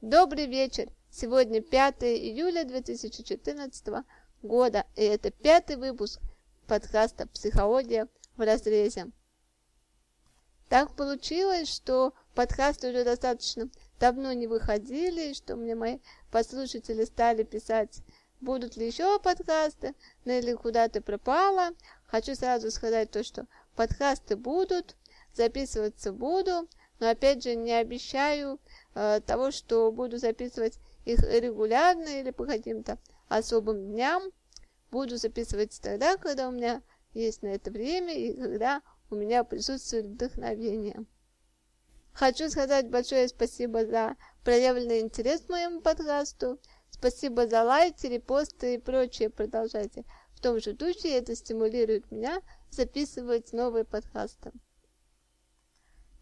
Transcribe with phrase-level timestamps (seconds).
[0.00, 0.92] Добрый вечер!
[1.10, 4.04] Сегодня 5 июля 2014
[4.44, 6.20] года, и это пятый выпуск
[6.68, 8.06] подкаста «Психология
[8.36, 9.10] в разрезе».
[10.68, 15.98] Так получилось, что подкасты уже достаточно давно не выходили, что мне мои
[16.30, 17.98] послушатели стали писать,
[18.40, 21.70] будут ли еще подкасты, ну или куда ты пропала.
[22.06, 24.94] Хочу сразу сказать то, что подкасты будут,
[25.34, 26.68] записываться буду,
[27.00, 28.60] но опять же не обещаю
[28.94, 34.22] э, того, что буду записывать их регулярно или по каким-то особым дням.
[34.90, 36.82] Буду записывать тогда, когда у меня
[37.14, 41.04] есть на это время и когда у меня присутствует вдохновение.
[42.12, 46.58] Хочу сказать большое спасибо за проявленный интерес к моему подкасту.
[46.90, 49.30] Спасибо за лайки, репосты и прочее.
[49.30, 51.16] Продолжайте в том же духе.
[51.16, 54.52] Это стимулирует меня записывать новые подкасты.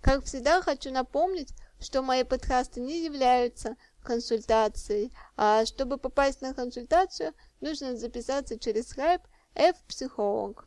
[0.02, 7.34] Как всегда, хочу напомнить, что мои подкасты не являются консультацией, а чтобы попасть на консультацию,
[7.60, 9.22] нужно записаться через Skype
[9.55, 10.66] F-психолог.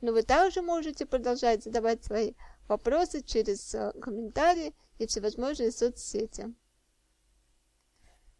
[0.00, 2.34] Но вы также можете продолжать задавать свои
[2.68, 6.54] вопросы через э, комментарии и всевозможные соцсети.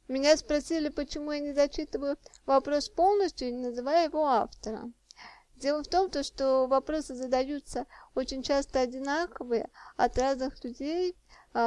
[0.09, 4.93] Меня спросили, почему я не зачитываю вопрос полностью и не называю его автора.
[5.57, 11.17] Дело в том, что вопросы задаются очень часто одинаковые от разных людей,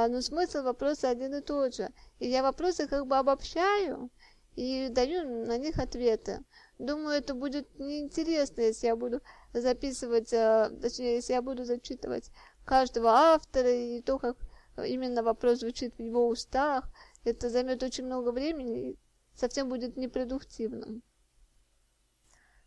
[0.07, 1.89] но смысл вопроса один и тот же.
[2.19, 4.11] И я вопросы как бы обобщаю
[4.55, 6.43] и даю на них ответы.
[6.77, 12.29] Думаю, это будет неинтересно, если я буду записывать, а, точнее, если я буду зачитывать
[12.65, 14.37] каждого автора и то, как
[14.85, 16.89] именно вопрос звучит в его устах.
[17.23, 18.99] Это займет очень много времени и
[19.33, 21.01] совсем будет непродуктивным.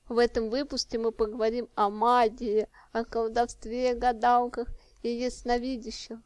[0.09, 4.69] В этом выпуске мы поговорим о магии, о колдовстве, гадалках
[5.03, 6.19] и ясновидящих.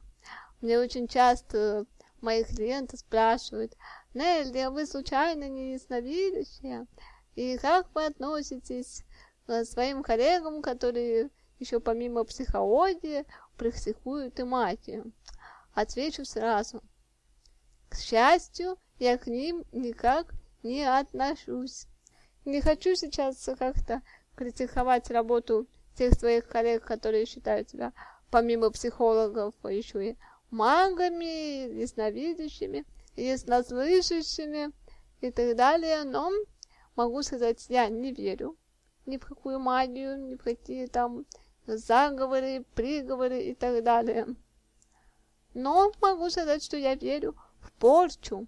[0.66, 1.86] Мне очень часто
[2.20, 3.76] мои клиенты спрашивают,
[4.14, 6.88] Нелли, а вы случайно не ясновидящие?
[7.36, 9.04] И как вы относитесь
[9.46, 13.24] к своим коллегам, которые еще помимо психологии
[13.56, 15.12] практикуют и магию?
[15.72, 16.82] Отвечу сразу.
[17.88, 20.34] К счастью, я к ним никак
[20.64, 21.86] не отношусь.
[22.44, 24.02] Не хочу сейчас как-то
[24.34, 27.92] критиковать работу тех своих коллег, которые считают себя
[28.30, 30.16] помимо психологов еще и
[30.50, 32.84] магами, ясновидящими,
[33.16, 34.72] яснослышащими
[35.20, 36.30] и так далее, но
[36.94, 38.56] могу сказать, я не верю
[39.06, 41.24] ни в какую магию, ни в какие там
[41.66, 44.26] заговоры, приговоры и так далее.
[45.54, 48.46] Но могу сказать, что я верю в порчу,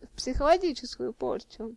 [0.00, 1.76] в психологическую порчу.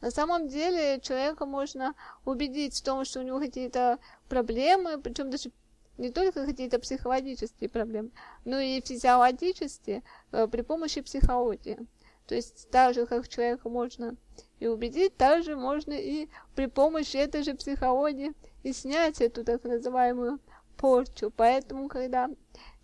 [0.00, 1.94] На самом деле человека можно
[2.24, 5.50] убедить в том, что у него какие-то проблемы, причем даже
[5.98, 8.10] не только какие-то психологические проблемы,
[8.44, 11.78] но и физиологические э, при помощи психологии.
[12.26, 14.16] То есть так же, как человека можно
[14.58, 18.32] и убедить, так же можно и при помощи этой же психологии
[18.62, 20.38] и снять эту так называемую
[20.76, 21.32] порчу.
[21.36, 22.30] Поэтому, когда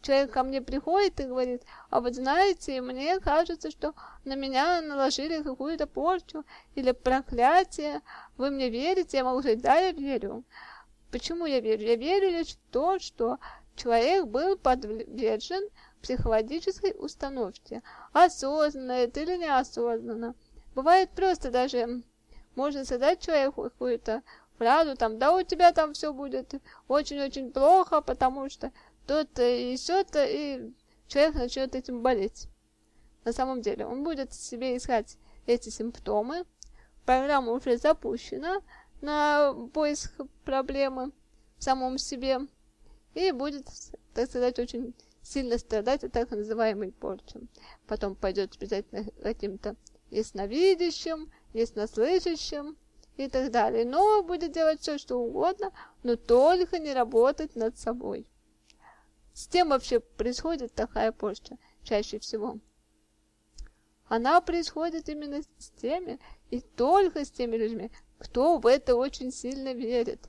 [0.02, 3.94] человек ко мне приходит и говорит, а вот знаете, мне кажется, что
[4.24, 6.44] на меня наложили какую-то порчу
[6.74, 8.02] или проклятие,
[8.36, 9.18] вы мне верите?
[9.18, 10.44] Я могу сказать, да, я верю.
[11.10, 11.86] Почему я верю?
[11.86, 13.38] Я верю лишь в то, что
[13.76, 15.68] человек был подвержен
[16.02, 17.82] психологической установке.
[18.12, 20.34] Осознанно это или неосознанно.
[20.74, 22.02] Бывает просто даже,
[22.54, 24.22] можно сказать человеку какую-то
[24.58, 26.54] правду, там, да у тебя там все будет
[26.88, 28.72] очень-очень плохо, потому что
[29.06, 30.72] то-то и все-то, и
[31.06, 32.48] человек начнет этим болеть.
[33.24, 36.44] На самом деле, он будет себе искать эти симптомы,
[37.06, 38.60] программа уже запущена
[39.00, 40.12] на поиск
[40.44, 41.12] проблемы
[41.58, 42.40] в самом себе,
[43.14, 43.66] и будет,
[44.14, 47.40] так сказать, очень сильно страдать от так называемой порчи.
[47.86, 49.76] Потом пойдет обязательно каким-то
[50.10, 52.76] ясновидящим, яснослышащим
[53.16, 53.84] и так далее.
[53.84, 55.72] Но будет делать все, что угодно,
[56.02, 58.26] но только не работать над собой.
[59.34, 62.58] С кем вообще происходит такая порча чаще всего?
[64.06, 66.18] Она происходит именно с теми
[66.50, 70.28] и только с теми людьми, кто в это очень сильно верит.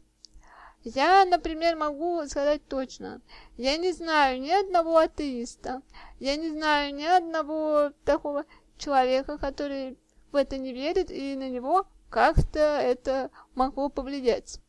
[0.83, 3.21] Я, например, могу сказать точно,
[3.57, 5.81] я не знаю ни одного атеиста,
[6.19, 8.45] я не знаю ни одного такого
[8.77, 9.97] человека, который
[10.31, 14.61] в это не верит, и на него как-то это могло повлиять.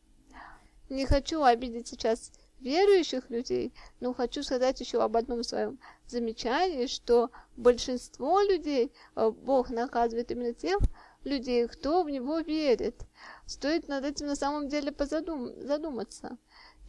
[0.89, 7.31] Не хочу обидеть сейчас верующих людей, но хочу сказать еще об одном своем замечании, что
[7.57, 10.77] большинство людей э, Бог наказывает именно тех
[11.23, 13.05] людей, кто в Него верит.
[13.45, 16.37] Стоит над этим на самом деле позадум задуматься.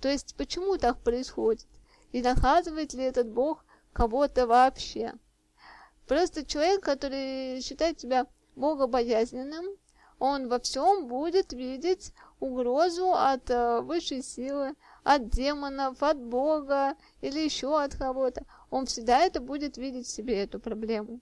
[0.01, 1.67] То есть, почему так происходит?
[2.13, 5.15] И наказывает ли этот Бог кого-то вообще?
[6.07, 8.27] Просто человек, который считает себя
[8.57, 9.65] богобоязненным,
[10.19, 17.41] он во всем будет видеть угрозу от э, высшей силы, от демонов, от Бога или
[17.41, 18.45] еще от кого-то.
[18.71, 21.21] Он всегда это будет видеть в себе, эту проблему.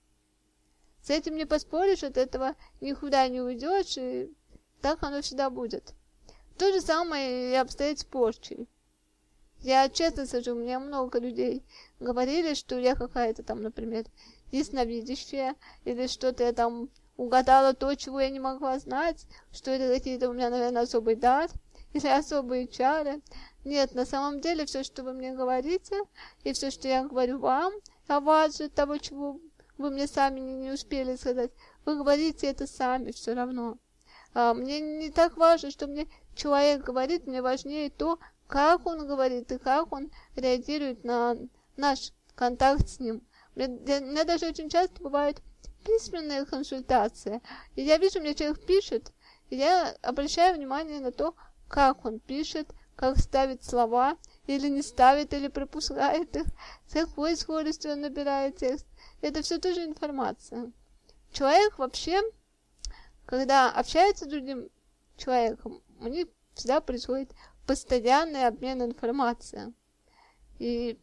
[1.02, 4.32] С этим не поспоришь, от этого никуда не уйдешь, и
[4.80, 5.94] так оно всегда будет.
[6.58, 8.68] То же самое и обстоит с порчей.
[9.60, 11.62] Я честно скажу, мне много людей
[11.98, 14.06] говорили, что я какая-то там, например,
[14.52, 15.54] ясновидящая,
[15.84, 20.32] или что-то я там угадала то, чего я не могла знать, что это какие-то у
[20.32, 21.50] меня, наверное, особый дар,
[21.92, 23.20] или особые чары.
[23.64, 26.00] Нет, на самом деле все, что вы мне говорите,
[26.44, 27.72] и все, что я говорю вам,
[28.08, 29.38] о вас же, того, чего
[29.80, 31.50] вы мне сами не, успели сказать,
[31.84, 33.78] вы говорите это сами все равно.
[34.34, 36.06] А, мне не так важно, что мне
[36.36, 41.36] человек говорит, мне важнее то, как он говорит и как он реагирует на
[41.76, 43.22] наш контакт с ним.
[43.54, 45.40] Мне, мне даже очень часто бывают
[45.84, 47.40] письменные консультации,
[47.74, 49.12] и я вижу, мне человек пишет,
[49.48, 51.34] и я обращаю внимание на то,
[51.68, 56.44] как он пишет, как ставит слова, или не ставит, или пропускает их,
[56.86, 58.86] с какой скоростью он набирает текст.
[59.20, 60.72] Это все тоже информация.
[61.32, 62.20] Человек вообще,
[63.26, 64.68] когда общается с другим
[65.16, 67.32] человеком, у них всегда происходит
[67.66, 69.72] постоянный обмен информацией.
[70.58, 70.98] И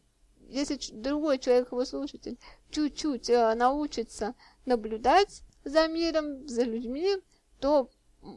[0.48, 2.38] если другой человек, его слушатель,
[2.70, 4.34] чуть-чуть э, научится
[4.66, 7.16] наблюдать за миром, за людьми,
[7.60, 7.90] то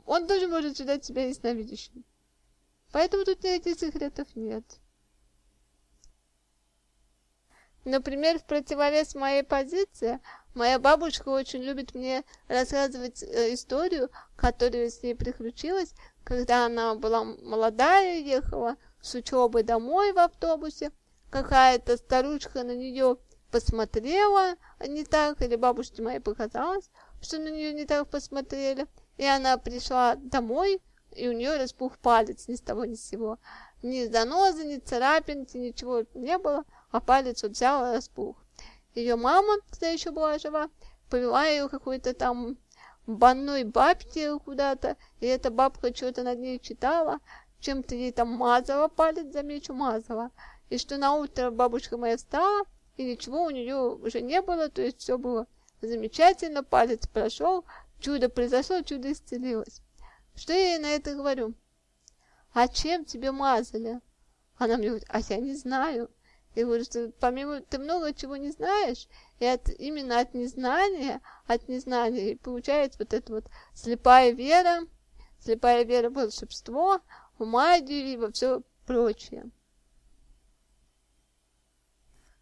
[0.05, 2.03] он тоже может считать себя ясновидящим.
[2.91, 4.63] Поэтому тут никаких секретов нет.
[7.83, 10.19] Например, в противовес моей позиции,
[10.53, 15.93] моя бабушка очень любит мне рассказывать э, историю, которая с ней приключилась,
[16.23, 20.91] когда она была молодая, ехала с учебы домой в автобусе.
[21.31, 23.17] Какая-то старушка на нее
[23.51, 24.55] посмотрела
[24.87, 26.89] не так, или бабушке моей показалось,
[27.21, 28.85] что на нее не так посмотрели.
[29.17, 30.81] И она пришла домой,
[31.15, 33.39] и у нее распух палец ни с того ни с сего.
[33.81, 38.35] Ни занозы, ни царапинки, ничего не было, а палец вот взял и распух.
[38.93, 40.69] Ее мама, когда еще была жива,
[41.09, 42.57] повела ее какой-то там
[43.07, 47.19] банной бабке куда-то, и эта бабка что-то над ней читала,
[47.59, 50.31] чем-то ей там мазала палец, замечу, мазала.
[50.69, 52.65] И что на утро бабушка моя встала,
[52.97, 55.47] и ничего у нее уже не было, то есть все было
[55.81, 57.65] замечательно, палец прошел,
[57.99, 59.81] чудо произошло, чудо исцелилось.
[60.35, 61.53] Что я ей на это говорю?
[62.53, 64.01] А чем тебе мазали?
[64.57, 66.09] Она мне говорит, а я не знаю.
[66.55, 69.07] Я говорю, что помимо ты много чего не знаешь,
[69.39, 74.81] и от, именно от незнания, от незнания получается вот эта вот слепая вера,
[75.39, 76.99] слепая вера в волшебство,
[77.37, 79.49] в магию и во все прочее.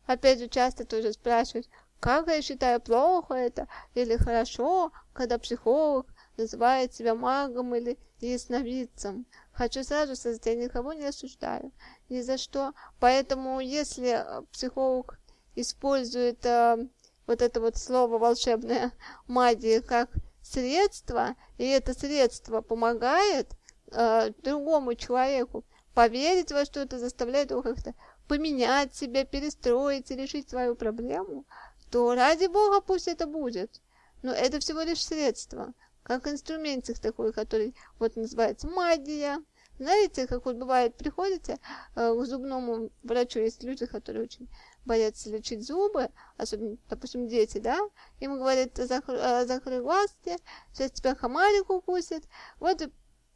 [0.08, 1.68] Опять же, часто тоже спрашивают,
[2.00, 9.26] как я считаю, плохо это или хорошо, когда психолог называет себя магом или ясновидцем.
[9.52, 11.72] Хочу сразу сказать, я никого не осуждаю,
[12.10, 12.74] ни за что.
[13.00, 15.20] Поэтому, если э, психолог
[15.56, 16.88] использует э,
[17.28, 18.92] вот это вот слово волшебное
[19.28, 20.10] магия как
[20.42, 23.52] средство, и это средство помогает
[23.92, 25.64] э, другому человеку
[25.94, 27.94] поверить во что-то, заставляет его как-то
[28.28, 31.46] поменять себя, перестроить и решить свою проблему,
[31.92, 33.82] то ради бога пусть это будет.
[34.22, 35.74] Но это всего лишь средство
[36.10, 39.38] как инструментик такой, который вот называется магия.
[39.80, 41.58] Знаете, как вот бывает, приходите
[41.96, 44.50] э, к зубному врачу, есть люди, которые очень
[44.86, 47.80] боятся лечить зубы, особенно, допустим, дети, да,
[48.20, 50.36] им говорят, закрой, э, закрой глазки,
[50.74, 52.26] сейчас тебя комарик укусит,
[52.60, 52.92] вот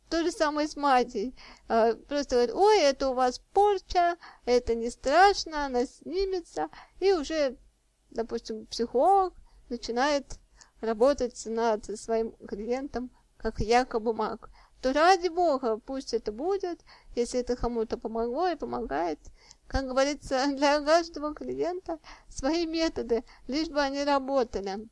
[0.09, 1.33] то же самое с магией.
[1.69, 6.67] Э, просто говорят, ой, это у вас порча, это не страшно, она снимется,
[6.99, 7.55] и уже,
[8.09, 9.33] допустим, психолог
[9.69, 10.39] начинает
[10.81, 14.49] работать над своим клиентом как якобы маг,
[14.83, 16.83] то ради бога, пусть это будет,
[17.15, 19.17] если это кому-то помогло и помогает.
[19.65, 24.89] Как говорится, для каждого клиента свои методы, лишь бы они работали.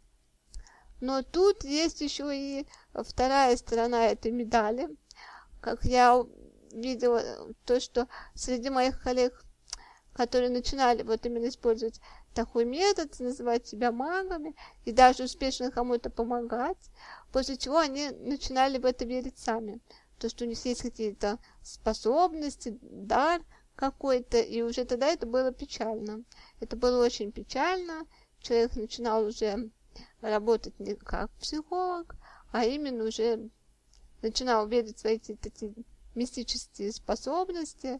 [1.01, 4.87] Но тут есть еще и вторая сторона этой медали.
[5.59, 6.23] Как я
[6.71, 7.21] видела,
[7.65, 9.43] то, что среди моих коллег,
[10.13, 11.99] которые начинали вот именно использовать
[12.33, 16.77] такой метод, называть себя магами и даже успешно кому-то помогать,
[17.31, 19.81] после чего они начинали в это верить сами.
[20.19, 23.41] То, что у них есть какие-то способности, дар
[23.75, 26.23] какой-то, и уже тогда это было печально.
[26.59, 28.05] Это было очень печально.
[28.39, 29.71] Человек начинал уже
[30.21, 32.15] работать не как психолог,
[32.51, 33.49] а именно уже
[34.21, 35.73] начинал верить в свои такие
[36.13, 37.99] мистические способности,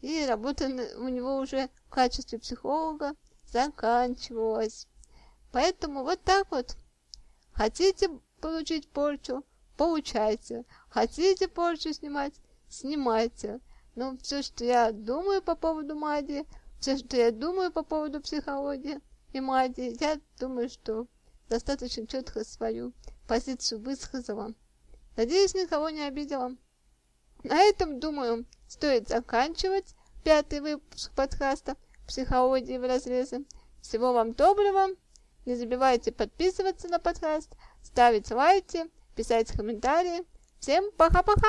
[0.00, 0.64] и работа
[0.98, 3.14] у него уже в качестве психолога
[3.52, 4.86] заканчивалась.
[5.52, 6.76] Поэтому вот так вот.
[7.52, 9.44] Хотите получить порчу?
[9.76, 10.64] Получайте.
[10.88, 12.34] Хотите порчу снимать?
[12.68, 13.60] Снимайте.
[13.96, 16.46] Но все, что я думаю по поводу магии,
[16.78, 19.00] все, что я думаю по поводу психологии
[19.32, 21.06] и магии, я думаю, что
[21.48, 22.92] достаточно четко свою
[23.26, 24.54] позицию высказала.
[25.16, 26.56] Надеюсь, никого не обидела.
[27.42, 31.76] На этом, думаю, стоит заканчивать пятый выпуск подкаста
[32.10, 33.44] «Психологии в разрезе».
[33.80, 34.88] Всего вам доброго.
[35.46, 40.24] Не забывайте подписываться на подкаст, ставить лайки, писать комментарии.
[40.58, 41.46] Всем пока-пока!